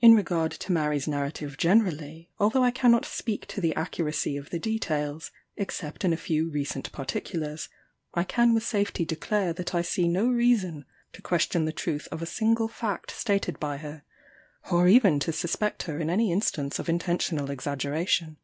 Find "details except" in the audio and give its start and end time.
4.58-6.04